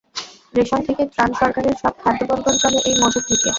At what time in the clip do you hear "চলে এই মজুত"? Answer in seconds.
2.61-3.23